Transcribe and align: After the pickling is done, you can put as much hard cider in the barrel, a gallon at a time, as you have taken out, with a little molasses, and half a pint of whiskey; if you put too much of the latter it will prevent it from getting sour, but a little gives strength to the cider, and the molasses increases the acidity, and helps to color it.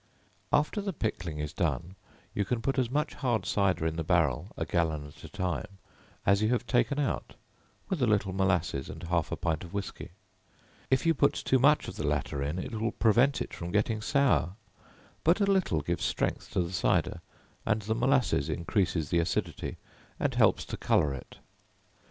After 0.51 0.81
the 0.81 0.93
pickling 0.93 1.37
is 1.37 1.53
done, 1.53 1.93
you 2.33 2.43
can 2.43 2.59
put 2.63 2.79
as 2.79 2.89
much 2.89 3.13
hard 3.13 3.45
cider 3.45 3.85
in 3.85 3.97
the 3.97 4.03
barrel, 4.03 4.47
a 4.57 4.65
gallon 4.65 5.05
at 5.05 5.23
a 5.23 5.29
time, 5.29 5.77
as 6.25 6.41
you 6.41 6.49
have 6.49 6.65
taken 6.65 6.97
out, 6.97 7.35
with 7.87 8.01
a 8.01 8.07
little 8.07 8.33
molasses, 8.33 8.89
and 8.89 9.03
half 9.03 9.31
a 9.31 9.35
pint 9.35 9.63
of 9.63 9.75
whiskey; 9.75 10.09
if 10.89 11.05
you 11.05 11.13
put 11.13 11.33
too 11.33 11.59
much 11.59 11.87
of 11.87 11.97
the 11.97 12.07
latter 12.07 12.41
it 12.41 12.73
will 12.73 12.93
prevent 12.93 13.43
it 13.43 13.53
from 13.53 13.69
getting 13.71 14.01
sour, 14.01 14.55
but 15.23 15.39
a 15.39 15.43
little 15.45 15.81
gives 15.81 16.03
strength 16.03 16.49
to 16.53 16.61
the 16.63 16.73
cider, 16.73 17.21
and 17.63 17.83
the 17.83 17.93
molasses 17.93 18.49
increases 18.49 19.11
the 19.11 19.19
acidity, 19.19 19.77
and 20.19 20.33
helps 20.33 20.65
to 20.65 20.77
color 20.77 21.13
it. 21.13 21.37